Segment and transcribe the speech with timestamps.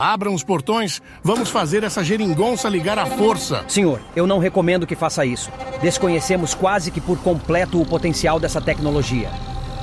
[0.00, 3.62] Abram os portões, vamos fazer essa geringonça ligar à força.
[3.68, 5.52] Senhor, eu não recomendo que faça isso.
[5.82, 9.30] Desconhecemos quase que por completo o potencial dessa tecnologia.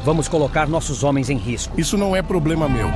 [0.04, 1.80] Vamos colocar nossos homens em risco.
[1.80, 2.88] Isso não é problema meu.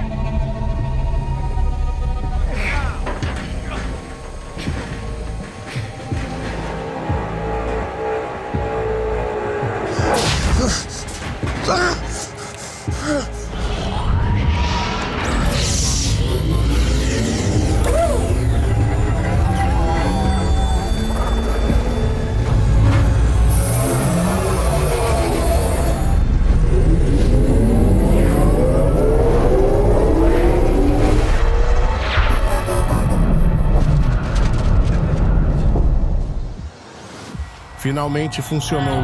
[38.02, 39.04] Finalmente funcionou.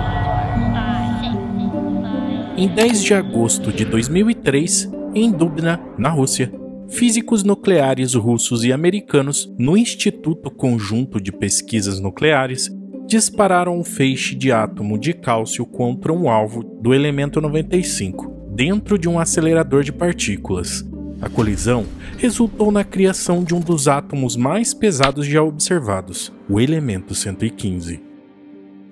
[2.57, 6.51] Em 10 de agosto de 2003, em Dubna, na Rússia,
[6.89, 12.71] físicos nucleares russos e americanos no Instituto Conjunto de Pesquisas Nucleares
[13.05, 19.07] dispararam um feixe de átomo de cálcio contra um alvo do elemento 95, dentro de
[19.07, 20.83] um acelerador de partículas.
[21.21, 21.85] A colisão
[22.17, 28.06] resultou na criação de um dos átomos mais pesados já observados, o elemento 115.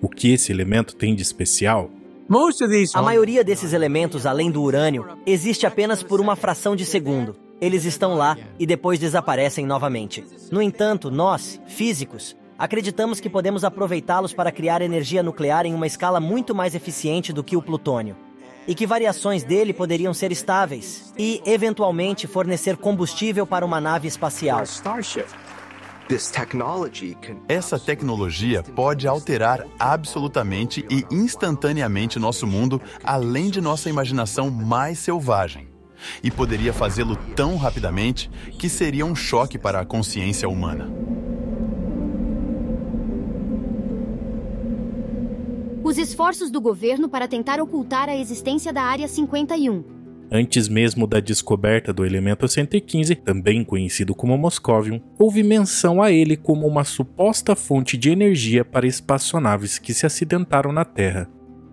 [0.02, 1.90] O que esse elemento tem de especial?
[3.00, 7.36] A maioria desses elementos, além do urânio, existe apenas por uma fração de segundo.
[7.62, 10.24] Eles estão lá e depois desaparecem novamente.
[10.52, 16.20] No entanto, nós, físicos, acreditamos que podemos aproveitá-los para criar energia nuclear em uma escala
[16.20, 18.16] muito mais eficiente do que o plutônio.
[18.68, 24.64] E que variações dele poderiam ser estáveis e, eventualmente, fornecer combustível para uma nave espacial.
[27.48, 35.68] Essa tecnologia pode alterar absolutamente e instantaneamente nosso mundo além de nossa imaginação mais selvagem.
[36.22, 40.92] E poderia fazê-lo tão rapidamente que seria um choque para a consciência humana.
[45.84, 49.95] Os esforços do governo para tentar ocultar a existência da Área 51
[50.32, 56.36] Antes mesmo da descoberta do elemento 115, também conhecido como Moscovium, houve menção a ele
[56.36, 61.30] como uma suposta fonte de energia para espaçonaves que se acidentaram na Terra.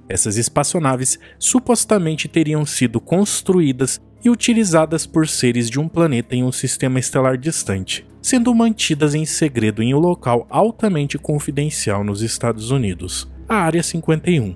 [0.08, 6.52] Essas espaçonaves supostamente teriam sido construídas e utilizadas por seres de um planeta em um
[6.52, 13.28] sistema estelar distante, sendo mantidas em segredo em um local altamente confidencial nos Estados Unidos,
[13.48, 14.54] a Área 51.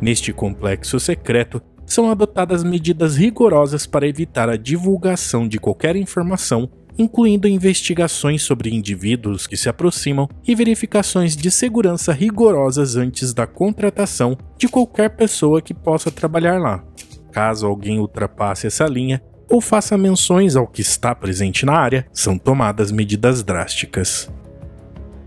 [0.00, 7.48] Neste complexo secreto, são adotadas medidas rigorosas para evitar a divulgação de qualquer informação, incluindo
[7.48, 14.68] investigações sobre indivíduos que se aproximam e verificações de segurança rigorosas antes da contratação de
[14.68, 16.84] qualquer pessoa que possa trabalhar lá.
[17.32, 22.36] Caso alguém ultrapasse essa linha ou faça menções ao que está presente na área, são
[22.36, 24.30] tomadas medidas drásticas.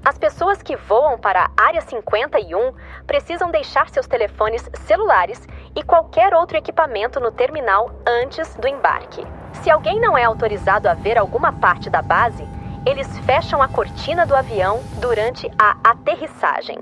[0.03, 2.73] As pessoas que voam para a Área 51
[3.05, 5.39] precisam deixar seus telefones celulares
[5.75, 9.25] e qualquer outro equipamento no terminal antes do embarque.
[9.61, 12.43] Se alguém não é autorizado a ver alguma parte da base,
[12.85, 16.79] eles fecham a cortina do avião durante a aterrissagem.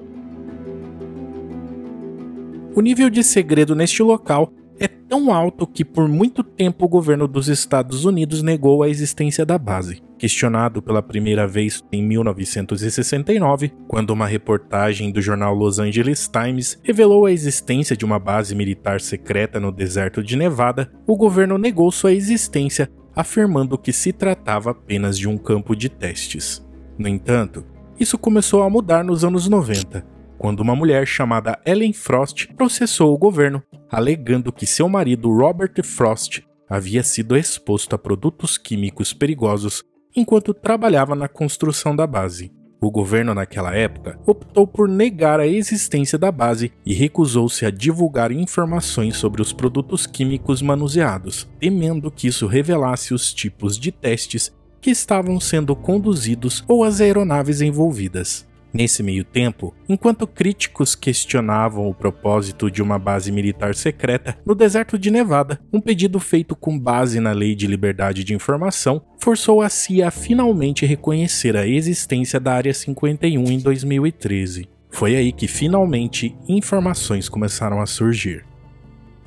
[2.75, 7.27] O nível de segredo neste local é tão alto que por muito tempo o governo
[7.27, 10.01] dos Estados Unidos negou a existência da base.
[10.19, 17.25] Questionado pela primeira vez em 1969, quando uma reportagem do jornal Los Angeles Times revelou
[17.25, 22.11] a existência de uma base militar secreta no deserto de Nevada, o governo negou sua
[22.11, 26.61] existência, afirmando que se tratava apenas de um campo de testes.
[26.97, 27.65] No entanto,
[27.97, 30.05] isso começou a mudar nos anos 90,
[30.37, 36.41] quando uma mulher chamada Ellen Frost processou o governo, alegando que seu marido Robert Frost
[36.69, 39.83] havia sido exposto a produtos químicos perigosos
[40.15, 42.51] enquanto trabalhava na construção da base.
[42.81, 48.31] O governo naquela época optou por negar a existência da base e recusou-se a divulgar
[48.31, 54.49] informações sobre os produtos químicos manuseados, temendo que isso revelasse os tipos de testes
[54.79, 58.47] que estavam sendo conduzidos ou as aeronaves envolvidas.
[58.71, 64.97] Nesse meio tempo, enquanto críticos questionavam o propósito de uma base militar secreta no deserto
[64.97, 69.69] de Nevada, um pedido feito com base na Lei de Liberdade de Informação forçou a
[69.69, 74.69] CIA a finalmente reconhecer a existência da Área 51 em 2013.
[74.91, 78.45] Foi aí que finalmente informações começaram a surgir.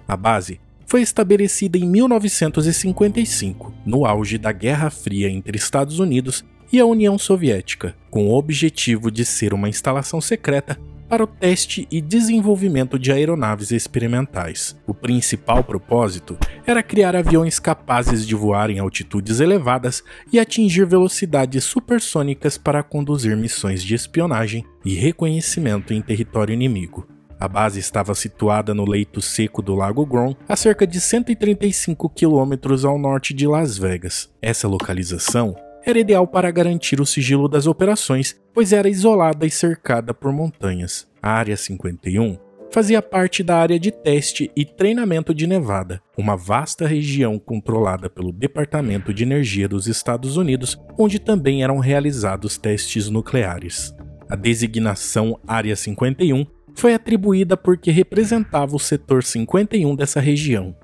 [0.06, 6.80] A base foi estabelecida em 1955, no auge da Guerra Fria entre Estados Unidos e
[6.80, 10.78] a União Soviética, com o objetivo de ser uma instalação secreta
[11.12, 14.74] para o teste e desenvolvimento de aeronaves experimentais.
[14.86, 20.02] O principal propósito era criar aviões capazes de voar em altitudes elevadas
[20.32, 27.06] e atingir velocidades supersônicas para conduzir missões de espionagem e reconhecimento em território inimigo.
[27.38, 32.86] A base estava situada no leito seco do Lago Grom, a cerca de 135 quilômetros
[32.86, 34.30] ao norte de Las Vegas.
[34.40, 40.14] Essa localização era ideal para garantir o sigilo das operações, pois era isolada e cercada
[40.14, 41.08] por montanhas.
[41.22, 42.38] A Área 51
[42.72, 48.32] fazia parte da área de teste e treinamento de Nevada, uma vasta região controlada pelo
[48.32, 53.94] Departamento de Energia dos Estados Unidos, onde também eram realizados testes nucleares.
[54.28, 60.74] A designação Área 51 foi atribuída porque representava o setor 51 dessa região,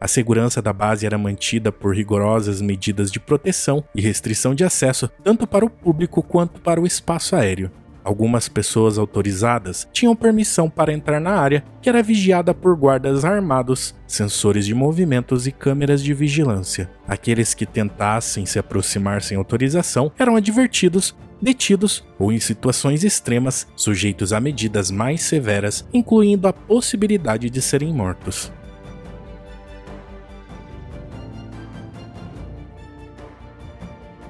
[0.00, 5.10] a segurança da base era mantida por rigorosas medidas de proteção e restrição de acesso
[5.22, 7.70] tanto para o público quanto para o espaço aéreo.
[8.02, 13.94] Algumas pessoas autorizadas tinham permissão para entrar na área, que era vigiada por guardas armados,
[14.06, 16.90] sensores de movimentos e câmeras de vigilância.
[17.06, 24.32] Aqueles que tentassem se aproximar sem autorização eram advertidos, detidos ou, em situações extremas, sujeitos
[24.32, 28.50] a medidas mais severas, incluindo a possibilidade de serem mortos.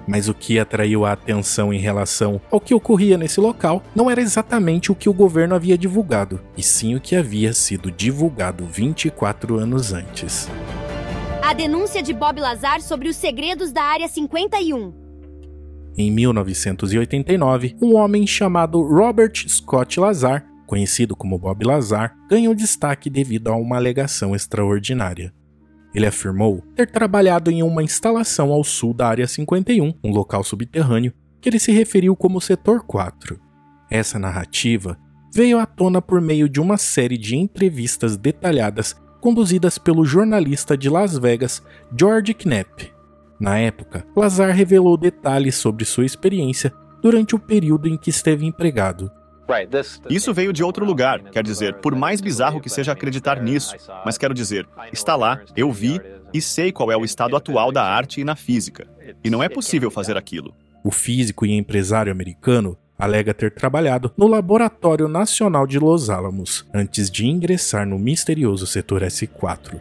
[0.06, 4.20] Mas o que atraiu a atenção em relação ao que ocorria nesse local não era
[4.20, 9.58] exatamente o que o governo havia divulgado, e sim o que havia sido divulgado 24
[9.58, 10.48] anos antes.
[11.42, 14.92] A denúncia de Bob Lazar sobre os segredos da Área 51.
[15.96, 23.48] Em 1989, um homem chamado Robert Scott Lazar, conhecido como Bob Lazar, ganhou destaque devido
[23.48, 25.34] a uma alegação extraordinária.
[25.94, 31.12] Ele afirmou ter trabalhado em uma instalação ao sul da Área 51, um local subterrâneo,
[31.40, 33.40] que ele se referiu como Setor 4.
[33.90, 34.98] Essa narrativa
[35.34, 40.88] veio à tona por meio de uma série de entrevistas detalhadas conduzidas pelo jornalista de
[40.88, 41.62] Las Vegas,
[41.98, 42.92] George Knapp.
[43.38, 46.72] Na época, Lazar revelou detalhes sobre sua experiência
[47.02, 49.10] durante o período em que esteve empregado
[50.08, 53.74] isso veio de outro lugar, quer dizer, por mais bizarro que seja acreditar nisso,
[54.04, 56.00] mas quero dizer, está lá, eu vi
[56.32, 58.86] e sei qual é o estado atual da arte e na física.
[59.22, 60.54] E não é possível fazer aquilo.
[60.82, 67.10] O físico e empresário americano alega ter trabalhado no Laboratório Nacional de Los Alamos antes
[67.10, 69.80] de ingressar no misterioso setor S4.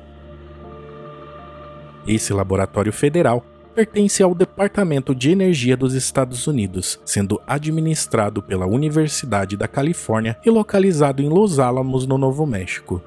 [2.07, 3.45] Esse laboratório federal
[3.79, 10.49] pertence ao Departamento de Energia dos Estados Unidos, sendo administrado pela Universidade da Califórnia e
[10.49, 13.01] localizado em Los Alamos, no Novo México.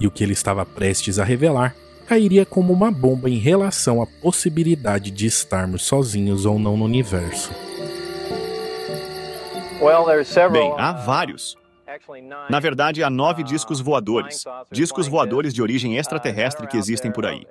[0.00, 1.76] E o que ele estava prestes a revelar
[2.06, 7.52] cairia como uma bomba em relação à possibilidade de estarmos sozinhos ou não no universo.
[10.50, 11.58] Bem, há vários.
[12.48, 17.46] Na verdade, há nove discos voadores, discos voadores de origem extraterrestre que existem por aí.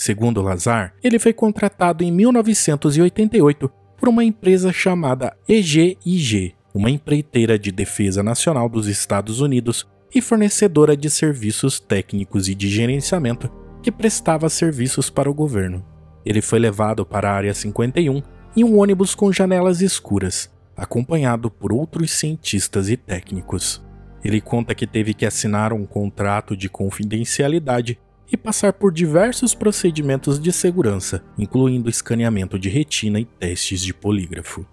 [0.00, 7.70] Segundo Lazar, ele foi contratado em 1988 por uma empresa chamada EGIG, uma empreiteira de
[7.70, 13.50] defesa nacional dos Estados Unidos e fornecedora de serviços técnicos e de gerenciamento
[13.82, 15.84] que prestava serviços para o governo.
[16.24, 18.22] Ele foi levado para a Área 51
[18.56, 23.84] em um ônibus com janelas escuras, acompanhado por outros cientistas e técnicos.
[24.24, 27.98] Ele conta que teve que assinar um contrato de confidencialidade
[28.30, 34.64] e passar por diversos procedimentos de segurança, incluindo escaneamento de retina e testes de polígrafo.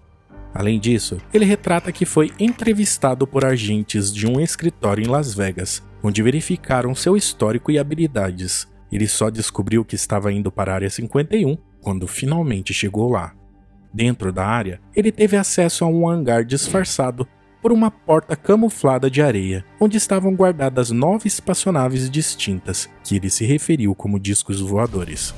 [0.54, 5.82] Além disso, ele retrata que foi entrevistado por agentes de um escritório em Las Vegas,
[6.02, 8.66] onde verificaram seu histórico e habilidades.
[8.90, 13.34] Ele só descobriu que estava indo para a Área 51 quando finalmente chegou lá.
[13.92, 17.26] Dentro da área, ele teve acesso a um hangar disfarçado
[17.68, 23.44] por uma porta camuflada de areia, onde estavam guardadas nove espaçonaves distintas, que ele se
[23.44, 25.34] referiu como discos voadores.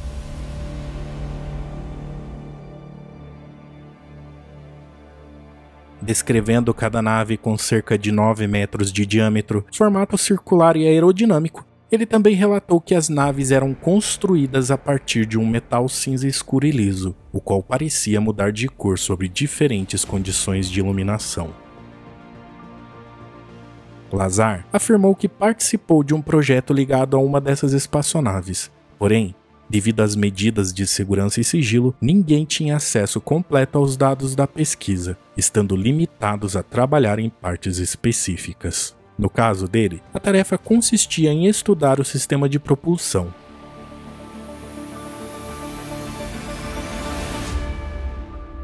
[6.00, 12.06] Descrevendo cada nave com cerca de 9 metros de diâmetro, formato circular e aerodinâmico, ele
[12.06, 16.70] também relatou que as naves eram construídas a partir de um metal cinza escuro e
[16.70, 21.52] liso, o qual parecia mudar de cor sob diferentes condições de iluminação.
[24.16, 28.70] Lazar afirmou que participou de um projeto ligado a uma dessas espaçonaves.
[28.98, 29.34] Porém,
[29.68, 35.16] devido às medidas de segurança e sigilo, ninguém tinha acesso completo aos dados da pesquisa,
[35.36, 38.96] estando limitados a trabalhar em partes específicas.
[39.16, 43.32] No caso dele, a tarefa consistia em estudar o sistema de propulsão.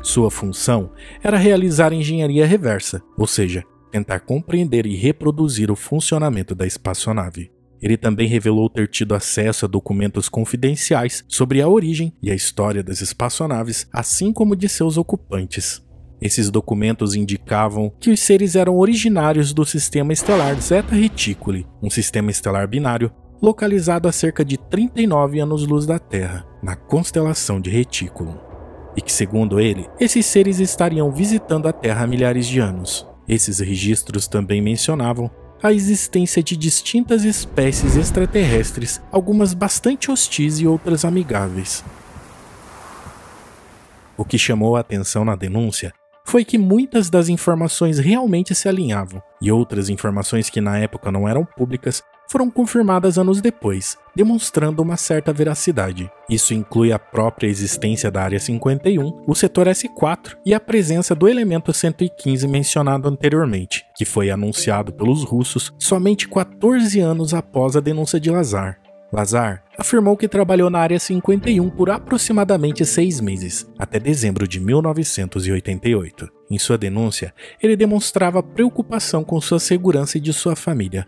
[0.03, 0.91] Sua função
[1.23, 7.51] era realizar engenharia reversa, ou seja, tentar compreender e reproduzir o funcionamento da espaçonave.
[7.81, 12.83] Ele também revelou ter tido acesso a documentos confidenciais sobre a origem e a história
[12.83, 15.85] das espaçonaves, assim como de seus ocupantes.
[16.21, 22.31] Esses documentos indicavam que os seres eram originários do sistema estelar Zeta Reticuli, um sistema
[22.31, 28.39] estelar binário localizado a cerca de 39 anos-luz da Terra, na constelação de Reticulum.
[28.97, 33.07] E que, segundo ele, esses seres estariam visitando a Terra há milhares de anos.
[33.29, 35.31] Esses registros também mencionavam
[35.63, 41.85] a existência de distintas espécies extraterrestres, algumas bastante hostis e outras amigáveis.
[44.17, 45.93] O que chamou a atenção na denúncia
[46.25, 51.29] foi que muitas das informações realmente se alinhavam, e outras informações que na época não
[51.29, 56.11] eram públicas foram confirmadas anos depois, demonstrando uma certa veracidade.
[56.29, 61.29] Isso inclui a própria existência da Área 51, o setor S4 e a presença do
[61.29, 68.19] elemento 115 mencionado anteriormente, que foi anunciado pelos russos somente 14 anos após a denúncia
[68.19, 68.81] de Lazar.
[69.13, 76.29] Lazar afirmou que trabalhou na Área 51 por aproximadamente seis meses, até dezembro de 1988.
[76.51, 81.07] Em sua denúncia, ele demonstrava preocupação com sua segurança e de sua família.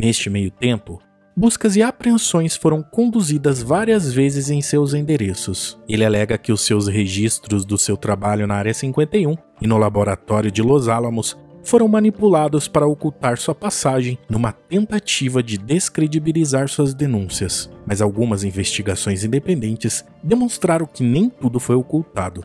[0.00, 0.98] Neste meio tempo,
[1.36, 5.78] buscas e apreensões foram conduzidas várias vezes em seus endereços.
[5.86, 10.50] Ele alega que os seus registros do seu trabalho na Área 51 e no laboratório
[10.50, 17.70] de Los Alamos foram manipulados para ocultar sua passagem numa tentativa de descredibilizar suas denúncias.
[17.86, 22.42] Mas algumas investigações independentes demonstraram que nem tudo foi ocultado.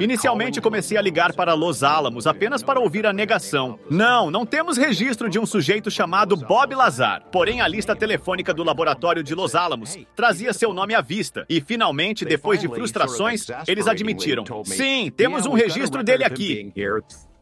[0.00, 3.78] Inicialmente comecei a ligar para Los Alamos apenas para ouvir a negação.
[3.90, 7.24] Não, não temos registro de um sujeito chamado Bob Lazar.
[7.32, 11.44] Porém, a lista telefônica do laboratório de Los Alamos trazia seu nome à vista.
[11.48, 16.72] E finalmente, depois de frustrações, eles admitiram: sim, temos um registro dele aqui.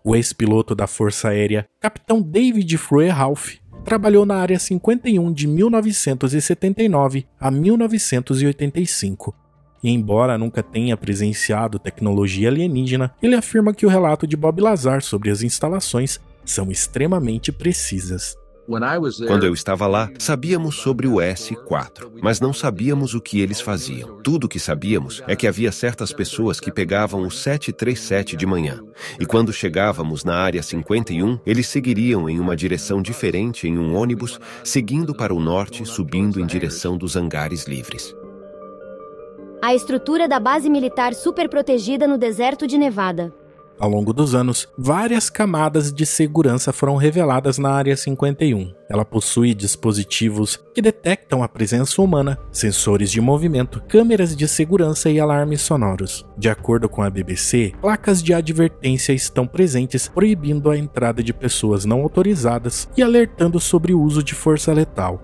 [0.03, 7.51] O ex-piloto da Força Aérea, Capitão David Fruehauf, trabalhou na Área 51 de 1979 a
[7.51, 9.44] 1985.
[9.85, 15.03] E embora nunca tenha presenciado tecnologia alienígena, ele afirma que o relato de Bob Lazar
[15.03, 18.35] sobre as instalações são extremamente precisas.
[19.27, 24.23] Quando eu estava lá, sabíamos sobre o S-4, mas não sabíamos o que eles faziam.
[24.23, 28.81] Tudo o que sabíamos é que havia certas pessoas que pegavam o 737 de manhã.
[29.21, 34.41] E quando chegávamos na área 51, eles seguiriam em uma direção diferente em um ônibus,
[34.63, 38.15] seguindo para o norte, subindo em direção dos hangares livres.
[39.63, 43.33] A estrutura da base militar superprotegida no deserto de Nevada.
[43.79, 48.73] Ao longo dos anos, várias camadas de segurança foram reveladas na Área 51.
[48.89, 55.19] Ela possui dispositivos que detectam a presença humana, sensores de movimento, câmeras de segurança e
[55.19, 56.25] alarmes sonoros.
[56.39, 61.85] De acordo com a BBC, placas de advertência estão presentes proibindo a entrada de pessoas
[61.85, 65.21] não autorizadas e alertando sobre o uso de força letal.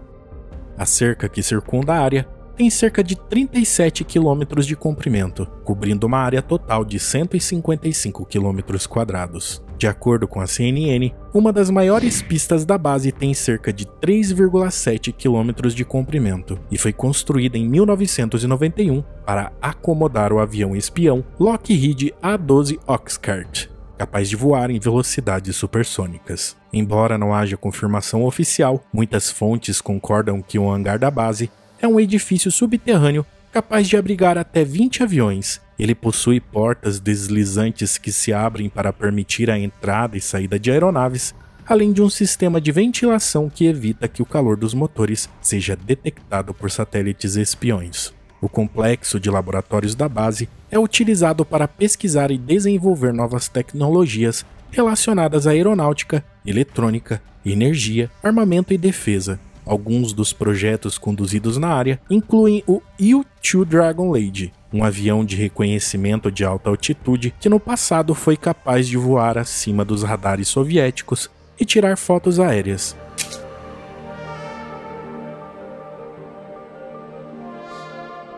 [0.76, 2.26] A cerca que circunda a área
[2.60, 9.64] tem cerca de 37 quilômetros de comprimento, cobrindo uma área total de 155 quilômetros quadrados.
[9.78, 15.10] De acordo com a CNN, uma das maiores pistas da base tem cerca de 3,7
[15.10, 22.78] quilômetros de comprimento e foi construída em 1991 para acomodar o avião espião Lockheed A-12
[22.86, 26.54] Oxcart, capaz de voar em velocidades supersônicas.
[26.70, 31.50] Embora não haja confirmação oficial, muitas fontes concordam que o hangar da base
[31.80, 35.60] é um edifício subterrâneo capaz de abrigar até 20 aviões.
[35.78, 41.34] Ele possui portas deslizantes que se abrem para permitir a entrada e saída de aeronaves,
[41.66, 46.52] além de um sistema de ventilação que evita que o calor dos motores seja detectado
[46.52, 48.12] por satélites espiões.
[48.40, 55.46] O complexo de laboratórios da base é utilizado para pesquisar e desenvolver novas tecnologias relacionadas
[55.46, 59.38] à aeronáutica, eletrônica, energia, armamento e defesa,
[59.70, 66.28] Alguns dos projetos conduzidos na área incluem o U-2 Dragon Lady, um avião de reconhecimento
[66.28, 71.64] de alta altitude que no passado foi capaz de voar acima dos radares soviéticos e
[71.64, 72.96] tirar fotos aéreas.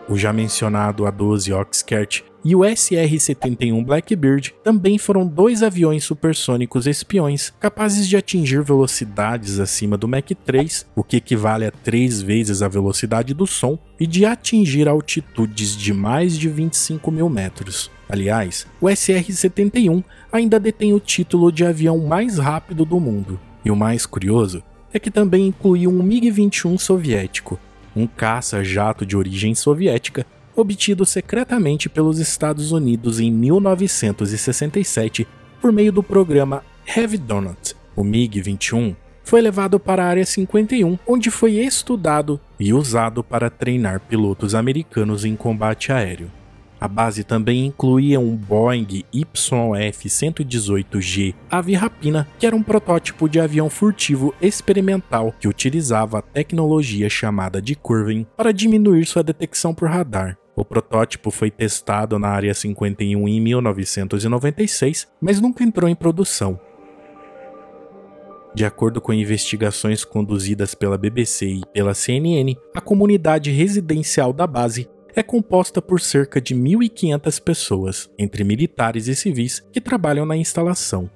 [0.07, 7.53] O já mencionado A-12 Oxcart e o SR-71 Blackbird também foram dois aviões supersônicos espiões
[7.57, 12.67] capazes de atingir velocidades acima do Mach 3, o que equivale a três vezes a
[12.67, 17.89] velocidade do som, e de atingir altitudes de mais de 25 mil metros.
[18.09, 23.39] Aliás, o SR-71 ainda detém o título de avião mais rápido do mundo.
[23.63, 24.61] E o mais curioso
[24.93, 27.57] é que também incluía um MiG-21 soviético,
[27.95, 35.27] um caça-jato de origem soviética obtido secretamente pelos Estados Unidos em 1967
[35.59, 41.31] por meio do programa Heavy Donut, o MiG-21, foi levado para a Área 51, onde
[41.31, 46.29] foi estudado e usado para treinar pilotos americanos em combate aéreo.
[46.83, 53.69] A base também incluía um Boeing YF-118G Ave Rapina, que era um protótipo de avião
[53.69, 60.37] furtivo experimental que utilizava a tecnologia chamada de curving para diminuir sua detecção por radar.
[60.57, 66.59] O protótipo foi testado na Área 51 em 1996, mas nunca entrou em produção.
[68.53, 74.89] De acordo com investigações conduzidas pela BBC e pela CNN, a comunidade residencial da base
[75.15, 81.09] é composta por cerca de 1.500 pessoas, entre militares e civis, que trabalham na instalação.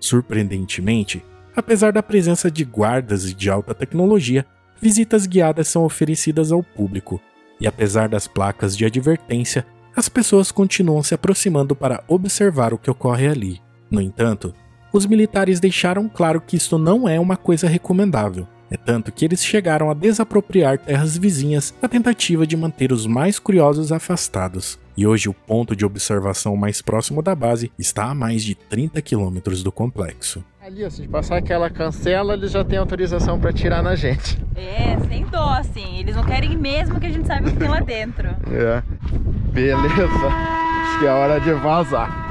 [0.00, 4.44] Surpreendentemente, apesar da presença de guardas e de alta tecnologia,
[4.80, 7.20] visitas guiadas são oferecidas ao público,
[7.60, 9.64] e apesar das placas de advertência,
[9.96, 13.62] as pessoas continuam se aproximando para observar o que ocorre ali.
[13.90, 14.52] No entanto,
[14.92, 18.46] os militares deixaram claro que isso não é uma coisa recomendável.
[18.74, 23.38] É tanto que eles chegaram a desapropriar terras vizinhas na tentativa de manter os mais
[23.38, 24.80] curiosos afastados.
[24.96, 29.00] E hoje o ponto de observação mais próximo da base está a mais de 30
[29.00, 30.44] quilômetros do complexo.
[30.60, 34.44] Ali, se passar aquela cancela, eles já têm autorização para atirar na gente.
[34.56, 36.00] É, sem dó, assim.
[36.00, 38.26] Eles não querem mesmo que a gente saiba o que tem lá dentro.
[38.50, 38.82] É.
[39.52, 40.26] Beleza.
[40.26, 42.24] Acho que é hora de vazar.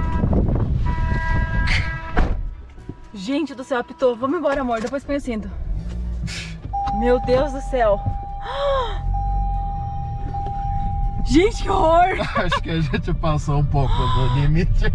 [3.13, 4.13] Gente do céu, apitou.
[4.13, 4.81] Vamos embora, amor.
[4.81, 5.62] Depois põe o cinto.
[6.99, 7.99] Meu Deus do céu.
[11.25, 12.19] Gente, que horror!
[12.35, 14.85] Acho que a gente passou um pouco do limite.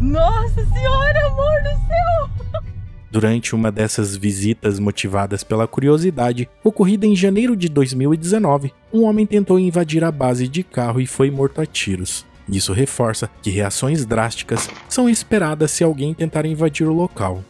[0.00, 2.62] Nossa senhora, amor do céu!
[3.10, 9.58] Durante uma dessas visitas motivadas pela curiosidade, ocorrida em janeiro de 2019, um homem tentou
[9.58, 12.24] invadir a base de carro e foi morto a tiros.
[12.48, 17.44] Isso reforça que reações drásticas são esperadas se alguém tentar invadir o local.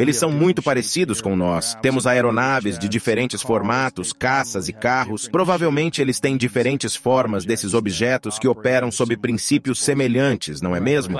[0.00, 1.76] Eles são muito parecidos com nós.
[1.80, 5.28] Temos aeronaves de diferentes formatos, caças e carros.
[5.28, 11.18] Provavelmente eles têm diferentes formas desses objetos que operam sob princípios semelhantes, não é mesmo?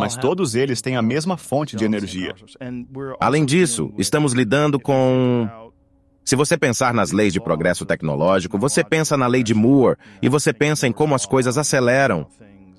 [0.00, 2.34] Mas todos eles têm a mesma fonte de energia.
[3.20, 5.48] Além disso, estamos lidando com.
[6.24, 10.28] Se você pensar nas leis de progresso tecnológico, você pensa na lei de Moore e
[10.28, 12.28] você pensa em como as coisas aceleram.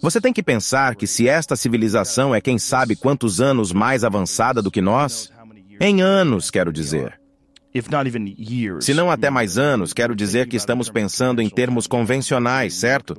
[0.04, 4.62] Você tem que pensar que se esta civilização é quem sabe quantos anos mais avançada
[4.62, 5.32] do que nós,
[5.80, 7.18] em anos, quero dizer.
[8.82, 13.16] Se não até mais anos, quero dizer que estamos pensando em termos convencionais, certo?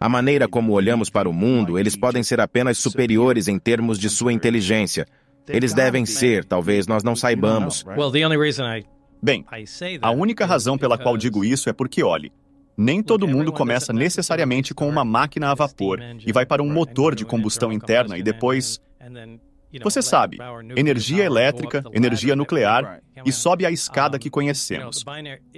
[0.00, 4.10] A maneira como olhamos para o mundo, eles podem ser apenas superiores em termos de
[4.10, 5.06] sua inteligência.
[5.46, 7.84] Eles devem ser, talvez nós não saibamos.
[9.22, 9.46] Bem,
[10.02, 12.32] a única razão pela qual digo isso é porque, olhe,
[12.76, 17.14] nem todo mundo começa necessariamente com uma máquina a vapor e vai para um motor
[17.14, 18.80] de combustão interna e depois.
[19.82, 20.38] Você sabe,
[20.76, 25.04] energia elétrica, energia nuclear e sobe a escada que conhecemos.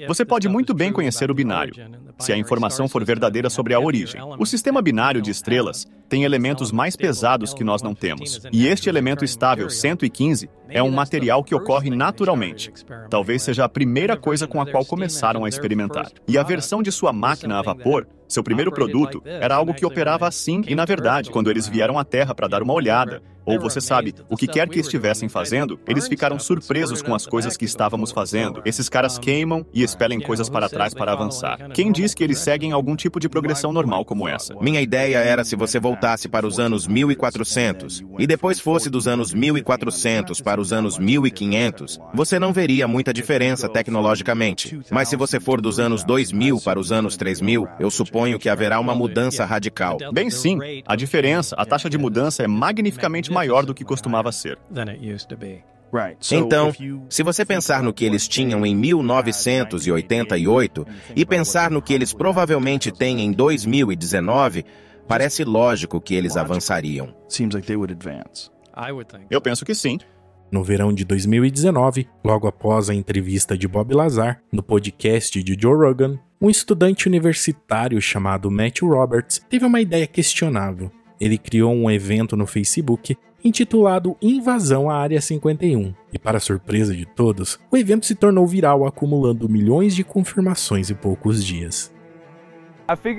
[0.06, 1.74] Você pode muito bem conhecer o binário,
[2.18, 4.20] se a informação for verdadeira sobre a origem.
[4.38, 8.40] O sistema binário de estrelas tem elementos mais pesados que nós não temos.
[8.52, 12.72] E este elemento estável 115 é um material que ocorre naturalmente.
[13.10, 16.10] Talvez seja a primeira coisa com a qual começaram a experimentar.
[16.26, 20.28] E a versão de sua máquina a vapor seu primeiro produto era algo que operava
[20.28, 23.80] assim e, na verdade, quando eles vieram à Terra para dar uma olhada, ou você
[23.80, 28.12] sabe, o que quer que estivessem fazendo, eles ficaram surpresos com as coisas que estávamos
[28.12, 28.60] fazendo.
[28.64, 31.70] Esses caras queimam e expelem coisas para trás para avançar.
[31.70, 34.54] Quem diz que eles seguem algum tipo de progressão normal como essa?
[34.60, 39.32] Minha ideia era se você voltasse para os anos 1400 e depois fosse dos anos
[39.32, 44.78] 1400 para os anos 1500, você não veria muita diferença tecnologicamente.
[44.90, 48.78] Mas se você for dos anos 2000 para os anos 3000, eu suponho que haverá
[48.78, 49.98] uma mudança radical.
[50.12, 50.58] Bem, sim.
[50.86, 54.58] A diferença, a taxa de mudança é magnificamente maior do que costumava ser.
[56.32, 56.72] Então,
[57.08, 62.92] se você pensar no que eles tinham em 1988 e pensar no que eles provavelmente
[62.92, 64.66] têm em 2019,
[65.06, 67.14] parece lógico que eles avançariam.
[69.30, 69.98] Eu penso que sim.
[70.50, 75.76] No verão de 2019, logo após a entrevista de Bob Lazar no podcast de Joe
[75.76, 80.90] Rogan, um estudante universitário chamado Matthew Roberts teve uma ideia questionável.
[81.20, 85.94] Ele criou um evento no Facebook intitulado Invasão à Área 51.
[86.12, 90.94] E para surpresa de todos, o evento se tornou viral, acumulando milhões de confirmações em
[90.94, 91.92] poucos dias.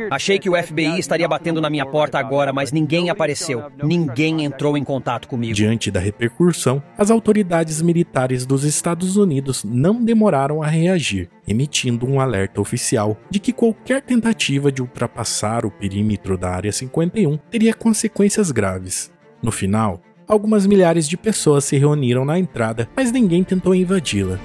[0.09, 3.65] Achei que o FBI estaria batendo na minha porta agora, mas ninguém apareceu.
[3.83, 5.53] Ninguém entrou em contato comigo.
[5.53, 12.19] Diante da repercussão, as autoridades militares dos Estados Unidos não demoraram a reagir, emitindo um
[12.19, 18.49] alerta oficial de que qualquer tentativa de ultrapassar o perímetro da Área 51 teria consequências
[18.51, 19.11] graves.
[19.41, 24.37] No final, algumas milhares de pessoas se reuniram na entrada, mas ninguém tentou invadi-la.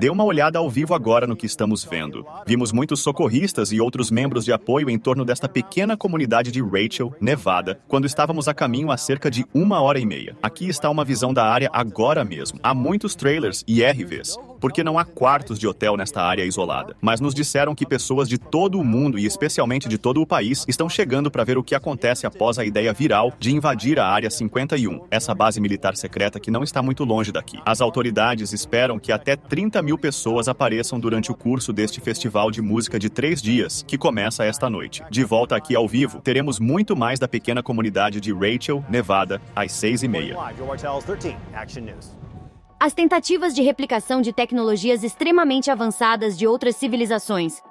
[0.00, 2.26] Dê uma olhada ao vivo agora no que estamos vendo.
[2.44, 7.14] Vimos muitos socorristas e outros membros de apoio em torno desta pequena comunidade de Rachel,
[7.20, 10.36] Nevada, quando estávamos a caminho há cerca de uma hora e meia.
[10.42, 12.58] Aqui está uma visão da área agora mesmo.
[12.60, 16.94] Há muitos trailers e RVs, porque não há quartos de hotel nesta área isolada.
[17.00, 20.64] Mas nos disseram que pessoas de todo o mundo e especialmente de todo o país
[20.68, 24.30] estão chegando para ver o que acontece após a ideia viral de invadir a Área
[24.30, 27.58] 51, essa base militar secreta que não está muito longe daqui.
[27.66, 32.62] As autoridades esperam que até 30 mil pessoas apareçam durante o curso deste festival de
[32.62, 35.02] música de três dias, que começa esta noite.
[35.10, 39.72] De volta aqui ao vivo, teremos muito mais da pequena comunidade de Rachel, Nevada, às
[39.72, 40.36] seis e meia.
[42.84, 47.62] As tentativas de replicação de tecnologias extremamente avançadas de outras civilizações.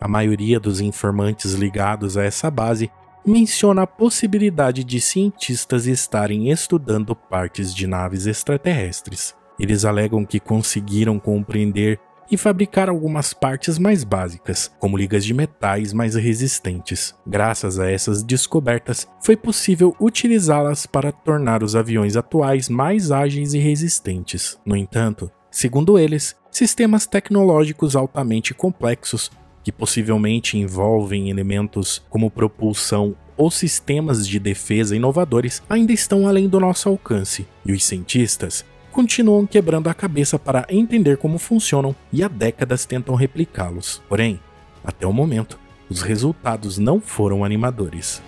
[0.00, 2.90] A maioria dos informantes ligados a essa base
[3.22, 9.36] menciona a possibilidade de cientistas estarem estudando partes de naves extraterrestres.
[9.58, 12.00] Eles alegam que conseguiram compreender
[12.30, 17.14] e fabricar algumas partes mais básicas, como ligas de metais mais resistentes.
[17.26, 23.58] Graças a essas descobertas, foi possível utilizá-las para tornar os aviões atuais mais ágeis e
[23.58, 24.58] resistentes.
[24.64, 29.30] No entanto, segundo eles, sistemas tecnológicos altamente complexos,
[29.62, 36.60] que possivelmente envolvem elementos como propulsão ou sistemas de defesa inovadores, ainda estão além do
[36.60, 42.28] nosso alcance, e os cientistas continuam quebrando a cabeça para entender como funcionam e há
[42.28, 44.02] décadas tentam replicá-los.
[44.08, 44.40] Porém,
[44.84, 48.22] até o momento, os resultados não foram animadores.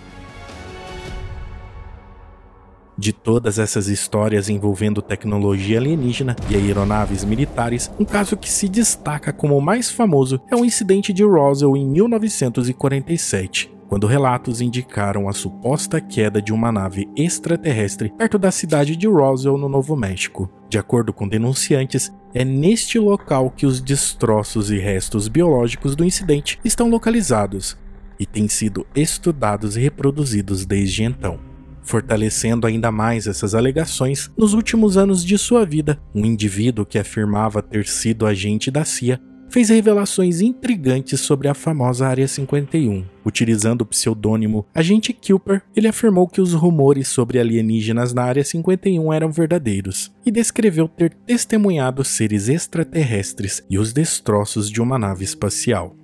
[2.95, 9.33] De todas essas histórias envolvendo tecnologia alienígena e aeronaves militares, um caso que se destaca
[9.33, 15.33] como o mais famoso é o incidente de Roswell em 1947, quando relatos indicaram a
[15.33, 20.49] suposta queda de uma nave extraterrestre perto da cidade de Roswell, no Novo México.
[20.67, 26.59] De acordo com denunciantes, é neste local que os destroços e restos biológicos do incidente
[26.65, 27.77] estão localizados
[28.19, 31.39] e têm sido estudados e reproduzidos desde então.
[31.83, 37.61] Fortalecendo ainda mais essas alegações, nos últimos anos de sua vida, um indivíduo que afirmava
[37.61, 39.21] ter sido agente da CIA
[39.53, 43.05] fez revelações intrigantes sobre a famosa Área 51.
[43.23, 49.13] Utilizando o pseudônimo Agente Kilper, ele afirmou que os rumores sobre alienígenas na Área 51
[49.13, 55.95] eram verdadeiros e descreveu ter testemunhado seres extraterrestres e os destroços de uma nave espacial.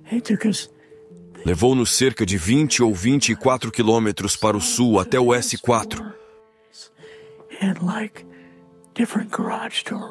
[1.44, 6.20] Levou-nos cerca de 20 ou 24 quilômetros para o sul até o S4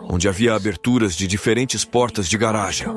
[0.09, 2.87] onde havia aberturas de diferentes portas de garagem.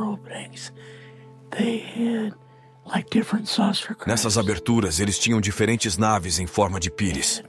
[4.06, 7.42] Nessas aberturas, eles tinham diferentes naves em forma de pires.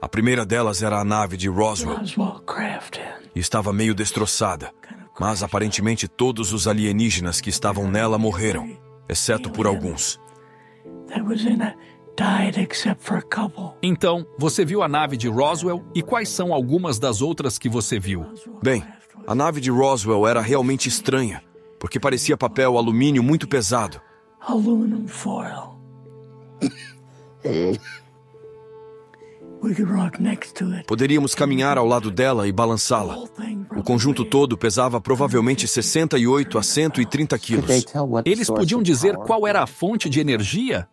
[0.00, 1.98] A primeira delas era a nave de Roswell.
[3.34, 4.70] E estava meio destroçada,
[5.18, 8.76] mas aparentemente todos os alienígenas que estavam nela morreram,
[9.08, 10.20] exceto por alguns.
[13.82, 17.98] Então, você viu a nave de Roswell e quais são algumas das outras que você
[17.98, 18.24] viu?
[18.62, 18.84] Bem,
[19.26, 21.42] a nave de Roswell era realmente estranha,
[21.78, 24.00] porque parecia papel alumínio muito pesado.
[24.40, 25.74] Aluminum foil.
[30.86, 33.16] Poderíamos caminhar ao lado dela e balançá-la.
[33.74, 37.86] O conjunto todo pesava provavelmente 68 a 130 quilos.
[38.26, 40.86] Eles podiam dizer qual era a fonte de energia?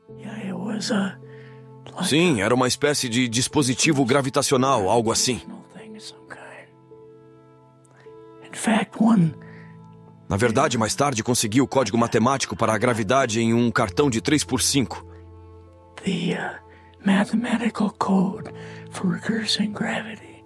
[2.04, 5.42] Sim, era uma espécie de dispositivo gravitacional, algo assim.
[10.30, 14.22] Na verdade, mais tarde consegui o código matemático para a gravidade em um cartão de
[14.22, 15.04] 3x5.
[16.04, 18.50] The uh, mathematical code
[18.92, 20.44] for recursing gravity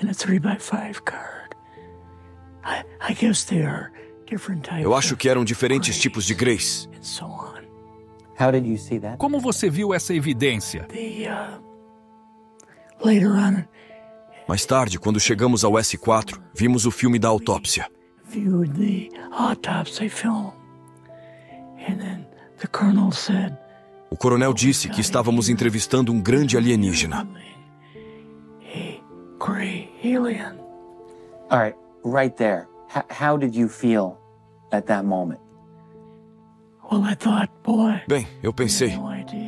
[0.00, 1.56] in a 3x5 card.
[2.62, 3.90] I, I guess there are
[4.28, 6.88] different types Eu acho que eram diferentes tipos de grays.
[9.18, 10.84] Como você viu essa evidência?
[10.84, 13.64] The, uh, later on,
[14.48, 17.88] Mais tarde, quando chegamos ao S4, vimos o filme da autópsia.
[24.08, 27.26] O coronel disse que estávamos entrevistando um grande alienígena.
[31.48, 32.66] All right, right there.
[33.08, 34.18] How did you feel
[34.72, 35.40] at that moment?
[38.08, 38.94] Bem, eu pensei,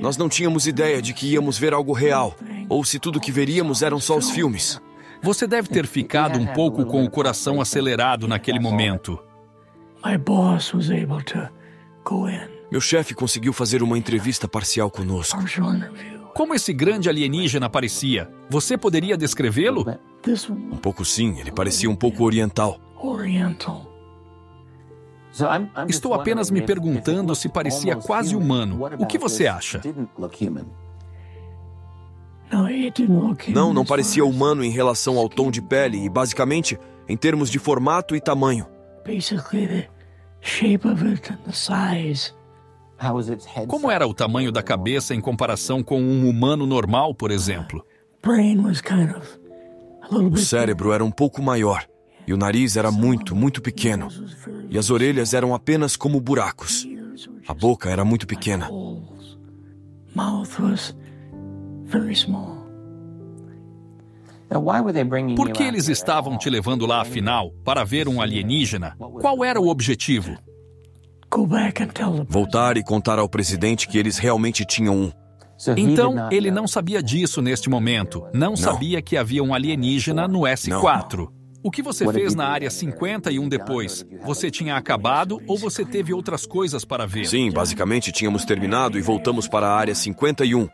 [0.01, 2.35] nós não tínhamos ideia de que íamos ver algo real,
[2.69, 4.81] ou se tudo que veríamos eram só os filmes.
[5.23, 9.19] Você deve ter ficado um pouco com o coração acelerado naquele momento.
[12.71, 15.39] Meu chefe conseguiu fazer uma entrevista parcial conosco.
[16.35, 18.31] Como esse grande alienígena parecia?
[18.49, 19.85] Você poderia descrevê-lo?
[20.71, 22.79] Um pouco sim, ele parecia um pouco oriental.
[25.89, 28.81] Estou apenas me perguntando se parecia quase humano.
[28.99, 29.81] O que você acha?
[33.53, 37.59] Não, não parecia humano em relação ao tom de pele e, basicamente, em termos de
[37.59, 38.67] formato e tamanho.
[43.67, 47.85] Como era o tamanho da cabeça em comparação com um humano normal, por exemplo?
[50.11, 51.87] O cérebro era um pouco maior
[52.29, 54.09] e o nariz era muito, muito pequeno.
[54.69, 56.87] E as orelhas eram apenas como buracos.
[57.49, 58.69] A boca era muito pequena.
[65.37, 67.51] Por que eles estavam te levando lá afinal?
[67.65, 68.95] Para ver um alienígena?
[68.99, 70.37] Qual era o objetivo?
[72.29, 75.13] Voltar e contar ao presidente que eles realmente tinham um.
[75.79, 78.27] Então, ele não sabia disso neste momento.
[78.35, 78.57] Não, não.
[78.57, 81.17] sabia que havia um alienígena no S4.
[81.17, 81.38] Não.
[81.63, 84.07] O que você fez na área 51 depois?
[84.23, 87.27] Você tinha acabado ou você teve outras coisas para ver?
[87.27, 90.69] Sim, basicamente tínhamos terminado e voltamos para a área 51.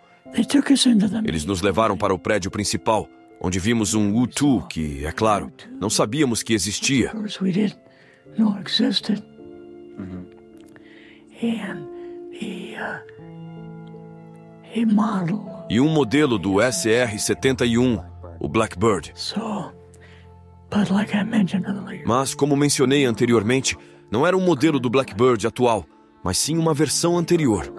[1.25, 3.09] Eles nos levaram para o prédio principal,
[3.41, 7.13] onde vimos um U2 que, é claro, não sabíamos que existia.
[15.71, 18.05] E um modelo do SR-71,
[18.41, 19.13] o Blackbird.
[22.07, 23.77] Mas, como mencionei anteriormente,
[24.11, 25.87] não era um modelo do Blackbird atual,
[26.23, 27.73] mas sim uma versão anterior.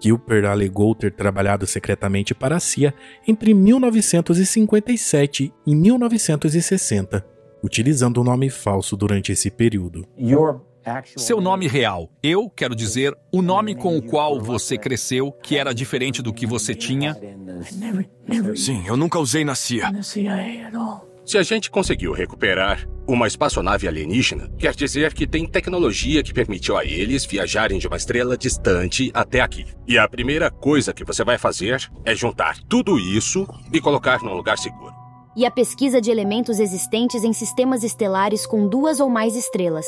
[0.00, 2.94] Gilbert alegou ter trabalhado secretamente para a CIA
[3.26, 7.26] entre 1957 e 1960,
[7.62, 10.06] utilizando um nome falso durante esse período.
[11.16, 12.10] Seu nome real.
[12.22, 16.46] Eu quero dizer o nome com o qual você cresceu, que era diferente do que
[16.46, 17.16] você tinha.
[18.56, 19.90] Sim, eu nunca usei na CIA.
[21.28, 26.74] Se a gente conseguiu recuperar uma espaçonave alienígena, quer dizer que tem tecnologia que permitiu
[26.76, 29.66] a eles viajarem de uma estrela distante até aqui.
[29.86, 34.32] E a primeira coisa que você vai fazer é juntar tudo isso e colocar num
[34.32, 34.94] lugar seguro.
[35.36, 39.86] E a pesquisa de elementos existentes em sistemas estelares com duas ou mais estrelas.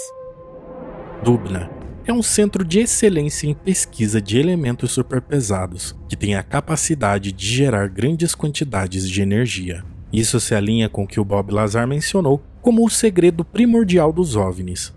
[1.22, 1.70] Dubna
[2.06, 7.46] é um centro de excelência em pesquisa de elementos superpesados, que tem a capacidade de
[7.46, 9.84] gerar grandes quantidades de energia.
[10.12, 14.34] Isso se alinha com o que o Bob Lazar mencionou como o segredo primordial dos
[14.34, 14.92] OVNIs.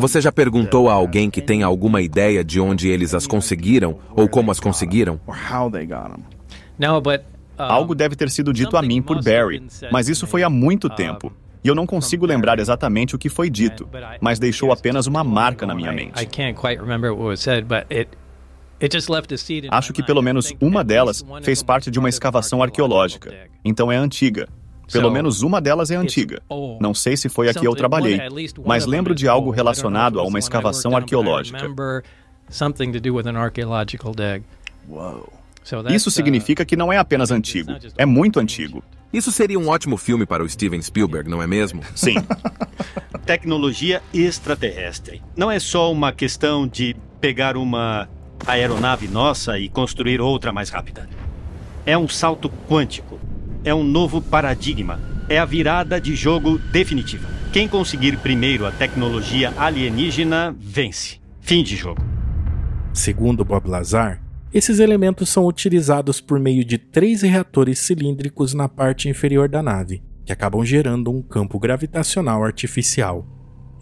[0.00, 4.28] Você já perguntou a alguém que tem alguma ideia de onde eles as conseguiram ou
[4.28, 5.18] como as conseguiram?
[7.56, 11.32] Algo deve ter sido dito a mim por Barry, mas isso foi há muito tempo.
[11.66, 13.88] E eu não consigo lembrar exatamente o que foi dito,
[14.20, 16.12] mas deixou apenas uma marca na minha mente.
[19.68, 24.46] Acho que pelo menos uma delas fez parte de uma escavação arqueológica, então é antiga.
[24.92, 26.40] Pelo menos uma delas é antiga.
[26.80, 28.20] Não sei se foi a que eu trabalhei,
[28.64, 31.58] mas lembro de algo relacionado a uma escavação arqueológica.
[35.90, 38.84] Isso significa que não é apenas antigo, é muito antigo.
[39.16, 41.80] Isso seria um ótimo filme para o Steven Spielberg, não é mesmo?
[41.94, 42.16] Sim.
[43.24, 45.22] Tecnologia extraterrestre.
[45.34, 48.10] Não é só uma questão de pegar uma
[48.46, 51.08] aeronave nossa e construir outra mais rápida.
[51.86, 53.18] É um salto quântico.
[53.64, 55.00] É um novo paradigma.
[55.30, 57.26] É a virada de jogo definitiva.
[57.54, 61.22] Quem conseguir primeiro a tecnologia alienígena vence.
[61.40, 62.04] Fim de jogo.
[62.92, 64.20] Segundo Bob Lazar,
[64.56, 70.02] esses elementos são utilizados por meio de três reatores cilíndricos na parte inferior da nave,
[70.24, 73.26] que acabam gerando um campo gravitacional artificial.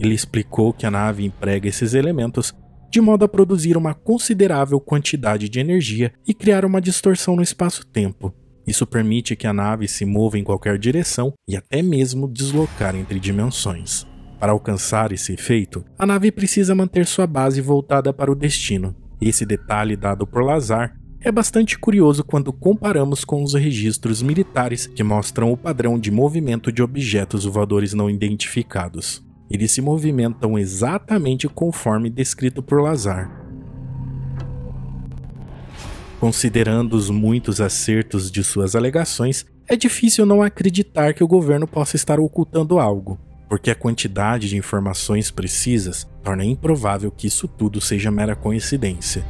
[0.00, 2.52] Ele explicou que a nave emprega esses elementos
[2.90, 8.34] de modo a produzir uma considerável quantidade de energia e criar uma distorção no espaço-tempo.
[8.66, 13.20] Isso permite que a nave se mova em qualquer direção e até mesmo deslocar entre
[13.20, 14.04] dimensões.
[14.40, 19.46] Para alcançar esse efeito, a nave precisa manter sua base voltada para o destino, esse
[19.46, 25.50] detalhe dado por Lazar é bastante curioso quando comparamos com os registros militares que mostram
[25.50, 29.24] o padrão de movimento de objetos voadores não identificados.
[29.50, 33.30] Eles se movimentam exatamente conforme descrito por Lazar.
[36.20, 41.96] Considerando os muitos acertos de suas alegações, é difícil não acreditar que o governo possa
[41.96, 43.18] estar ocultando algo
[43.54, 49.24] porque a quantidade de informações precisas torna improvável que isso tudo seja mera coincidência.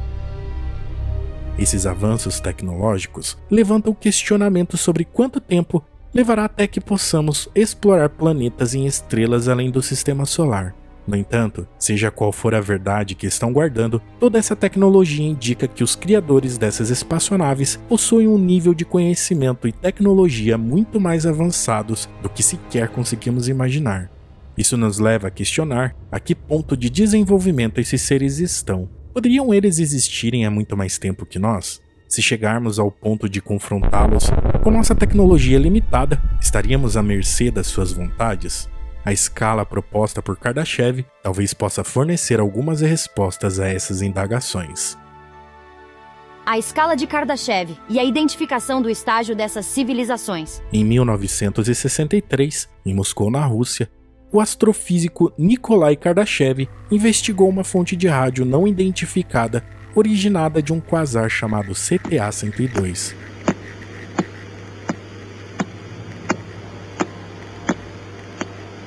[1.59, 8.87] Esses avanços tecnológicos levantam questionamentos sobre quanto tempo levará até que possamos explorar planetas em
[8.87, 10.73] estrelas além do sistema solar.
[11.07, 15.83] No entanto, seja qual for a verdade que estão guardando, toda essa tecnologia indica que
[15.83, 22.29] os criadores dessas espaçonaves possuem um nível de conhecimento e tecnologia muito mais avançados do
[22.29, 24.14] que sequer conseguimos imaginar.
[24.57, 28.89] Isso nos leva a questionar a que ponto de desenvolvimento esses seres estão.
[29.13, 31.81] Poderiam eles existirem há muito mais tempo que nós?
[32.07, 34.25] Se chegarmos ao ponto de confrontá-los
[34.63, 38.69] com nossa tecnologia limitada, estaríamos à mercê das suas vontades?
[39.03, 44.97] A escala proposta por Kardashev talvez possa fornecer algumas respostas a essas indagações.
[46.45, 50.61] A escala de Kardashev e a identificação do estágio dessas civilizações.
[50.71, 53.89] Em 1963, em Moscou, na Rússia,
[54.35, 59.63] o astrofísico Nikolai Kardashev investigou uma fonte de rádio não identificada
[59.95, 63.15] originada de um quasar chamado CTA-102.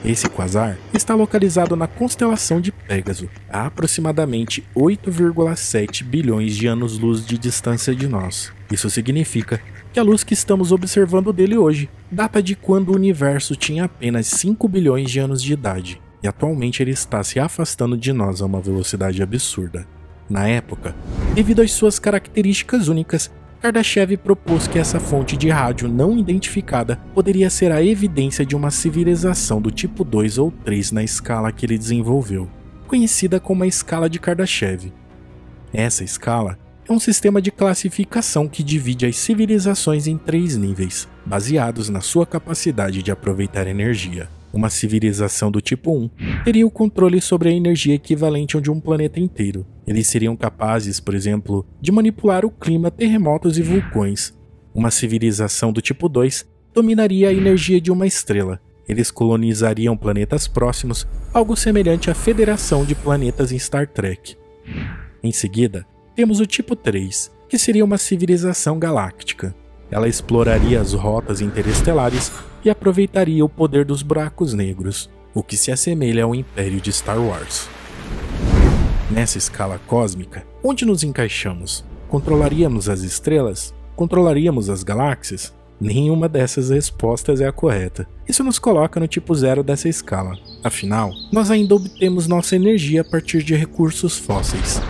[0.04, 7.38] Esse quasar está localizado na constelação de Pégaso, a aproximadamente 8,7 bilhões de anos-luz de
[7.38, 8.52] distância de nós.
[8.70, 13.56] Isso significa que a luz que estamos observando dele hoje data de quando o universo
[13.56, 18.12] tinha apenas 5 bilhões de anos de idade, e atualmente ele está se afastando de
[18.12, 19.86] nós a uma velocidade absurda.
[20.28, 20.94] Na época,
[21.34, 27.50] devido às suas características únicas, Kardashev propôs que essa fonte de rádio não identificada poderia
[27.50, 31.76] ser a evidência de uma civilização do tipo 2 ou 3 na escala que ele
[31.76, 32.48] desenvolveu,
[32.86, 34.92] conhecida como a escala de Kardashev.
[35.72, 36.56] Essa escala
[36.88, 42.24] é um sistema de classificação que divide as civilizações em três níveis, baseados na sua
[42.24, 44.28] capacidade de aproveitar energia.
[44.50, 46.10] Uma civilização do tipo 1
[46.44, 49.66] teria o controle sobre a energia equivalente ao de um planeta inteiro.
[49.86, 54.32] Eles seriam capazes, por exemplo, de manipular o clima, terremotos e vulcões.
[54.74, 58.58] Uma civilização do tipo 2 dominaria a energia de uma estrela.
[58.88, 64.34] Eles colonizariam planetas próximos, algo semelhante à Federação de Planetas em Star Trek.
[65.22, 65.84] Em seguida,
[66.18, 69.54] temos o tipo 3, que seria uma civilização galáctica.
[69.88, 72.32] Ela exploraria as rotas interestelares
[72.64, 77.20] e aproveitaria o poder dos buracos negros, o que se assemelha ao Império de Star
[77.20, 77.68] Wars.
[79.08, 81.84] Nessa escala cósmica, onde nos encaixamos?
[82.08, 83.72] Controlaríamos as estrelas?
[83.94, 85.54] Controlaríamos as galáxias?
[85.80, 88.08] Nenhuma dessas respostas é a correta.
[88.28, 90.36] Isso nos coloca no tipo zero dessa escala.
[90.64, 94.82] Afinal, nós ainda obtemos nossa energia a partir de recursos fósseis.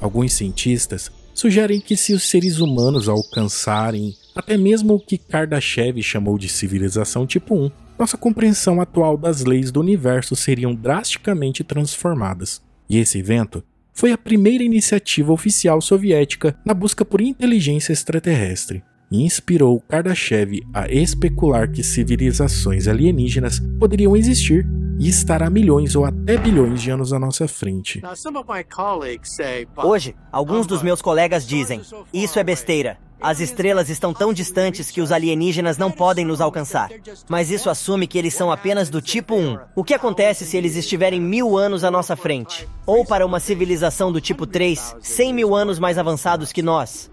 [0.00, 6.38] Alguns cientistas sugerem que se os seres humanos alcançarem até mesmo o que Kardashev chamou
[6.38, 12.62] de civilização tipo 1, nossa compreensão atual das leis do universo seriam drasticamente transformadas.
[12.88, 19.22] E esse evento foi a primeira iniciativa oficial soviética na busca por inteligência extraterrestre e
[19.22, 24.66] inspirou Kardashev a especular que civilizações alienígenas poderiam existir
[24.98, 28.02] e estar a milhões ou até bilhões de anos à nossa frente.
[29.76, 31.80] Hoje, alguns dos meus colegas dizem:
[32.12, 32.98] Isso é besteira.
[33.20, 36.88] As estrelas estão tão distantes que os alienígenas não podem nos alcançar.
[37.28, 39.58] Mas isso assume que eles são apenas do tipo 1.
[39.74, 42.68] O que acontece se eles estiverem mil anos à nossa frente?
[42.86, 47.10] Ou para uma civilização do tipo 3, 100 mil anos mais avançados que nós?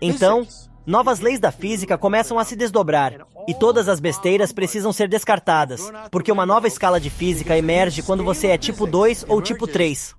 [0.00, 0.46] Então,
[0.86, 3.26] novas leis da física começam a se desdobrar.
[3.46, 8.24] E todas as besteiras precisam ser descartadas, porque uma nova escala de física emerge quando
[8.24, 10.14] você é tipo 2 ou tipo 3.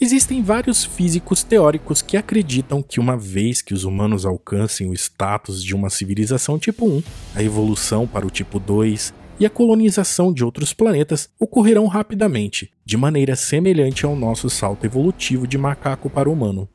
[0.00, 5.62] Existem vários físicos teóricos que acreditam que uma vez que os humanos alcancem o status
[5.62, 7.02] de uma civilização tipo 1,
[7.36, 12.96] a evolução para o tipo 2 e a colonização de outros planetas ocorrerão rapidamente, de
[12.96, 16.68] maneira semelhante ao nosso salto evolutivo de macaco para humano.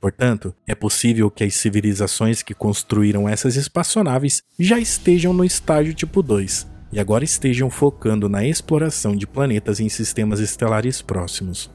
[0.00, 6.22] Portanto, é possível que as civilizações que construíram essas espaçonaves já estejam no estágio tipo
[6.22, 11.70] 2 e agora estejam focando na exploração de planetas em sistemas estelares próximos.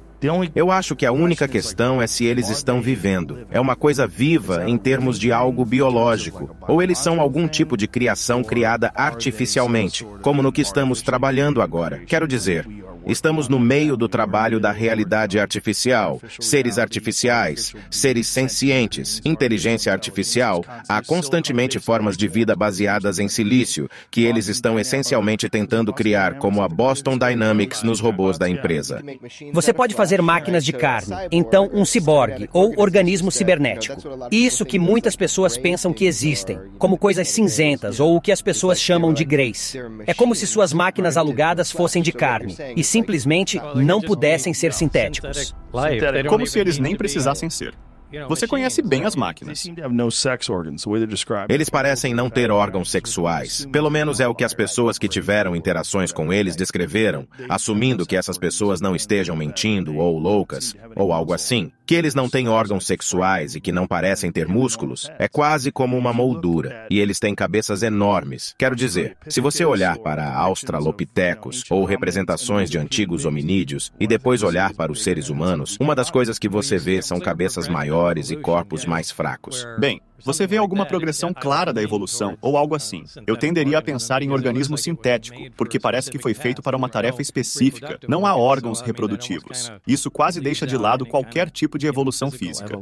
[0.55, 3.47] Eu acho que a única questão é se eles estão vivendo.
[3.51, 6.55] É uma coisa viva em termos de algo biológico.
[6.67, 12.01] Ou eles são algum tipo de criação criada artificialmente, como no que estamos trabalhando agora.
[12.05, 12.67] Quero dizer,
[13.07, 20.63] Estamos no meio do trabalho da realidade artificial, seres artificiais, seres sencientes, inteligência artificial.
[20.89, 26.61] Há constantemente formas de vida baseadas em silício, que eles estão essencialmente tentando criar, como
[26.61, 29.01] a Boston Dynamics nos robôs da empresa.
[29.53, 34.01] Você pode fazer máquinas de carne, então um ciborgue ou organismo cibernético.
[34.31, 38.79] Isso que muitas pessoas pensam que existem, como coisas cinzentas ou o que as pessoas
[38.79, 39.75] chamam de greys.
[40.05, 45.55] É como se suas máquinas alugadas fossem de carne e simplesmente não pudessem ser sintéticos.
[46.29, 47.73] Como se eles nem precisassem ser.
[48.29, 49.65] Você conhece bem as máquinas.
[51.49, 53.67] Eles parecem não ter órgãos sexuais.
[53.71, 58.15] Pelo menos é o que as pessoas que tiveram interações com eles descreveram, assumindo que
[58.15, 61.71] essas pessoas não estejam mentindo ou loucas, ou algo assim.
[61.87, 65.97] Que eles não têm órgãos sexuais e que não parecem ter músculos é quase como
[65.97, 68.53] uma moldura, e eles têm cabeças enormes.
[68.57, 74.73] Quero dizer, se você olhar para australopitecos ou representações de antigos hominídeos e depois olhar
[74.73, 78.85] para os seres humanos, uma das coisas que você vê são cabeças maiores e corpos
[78.85, 79.65] mais fracos.
[79.79, 83.03] Bem, você vê alguma progressão clara da evolução ou algo assim.
[83.25, 87.21] Eu tenderia a pensar em organismo sintético, porque parece que foi feito para uma tarefa
[87.21, 87.99] específica.
[88.07, 89.71] Não há órgãos reprodutivos.
[89.85, 92.77] Isso quase deixa de lado qualquer tipo de evolução física.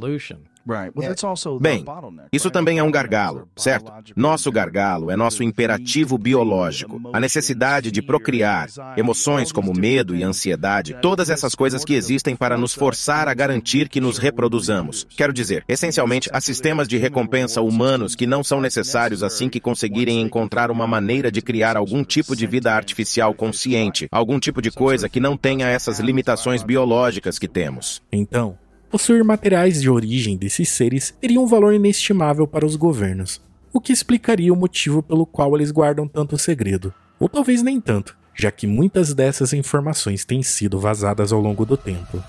[1.62, 1.86] Bem,
[2.32, 3.92] isso também é um gargalo, certo?
[4.16, 8.68] Nosso gargalo é nosso imperativo biológico, a necessidade de procriar,
[8.98, 13.88] emoções como medo e ansiedade, todas essas coisas que existem para nos forçar a garantir
[13.88, 15.06] que nos reproduzamos.
[15.16, 20.22] Quero dizer, essencialmente, há sistemas de recompensa humanos que não são necessários assim que conseguirem
[20.22, 25.10] encontrar uma maneira de criar algum tipo de vida artificial consciente, algum tipo de coisa
[25.10, 28.02] que não tenha essas limitações biológicas que temos.
[28.12, 28.58] Então,
[28.92, 33.42] possuir materiais de origem desses seres teria um valor inestimável para os governos,
[33.74, 36.94] o que explicaria o motivo pelo qual eles guardam tanto segredo.
[37.20, 41.76] Ou talvez nem tanto, já que muitas dessas informações têm sido vazadas ao longo do
[41.76, 42.24] tempo.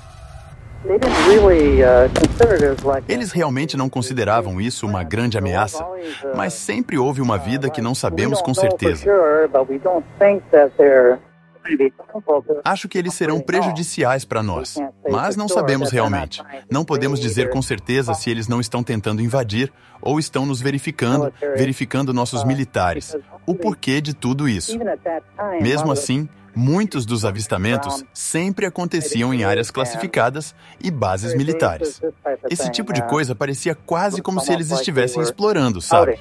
[3.08, 5.84] Eles realmente não consideravam isso uma grande ameaça,
[6.34, 9.04] mas sempre houve uma vida que não sabemos com certeza.
[12.64, 14.76] Acho que eles serão prejudiciais para nós,
[15.10, 16.42] mas não sabemos realmente.
[16.70, 21.32] Não podemos dizer com certeza se eles não estão tentando invadir ou estão nos verificando,
[21.56, 23.16] verificando nossos militares.
[23.44, 24.78] O porquê de tudo isso.
[25.60, 32.00] Mesmo assim, muitos dos avistamentos sempre aconteciam em áreas classificadas e bases militares.
[32.50, 36.18] Esse tipo de coisa parecia quase como se eles estivessem explorando, sabe?